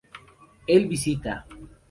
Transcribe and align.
Él 0.65 0.87
visita 0.87 1.45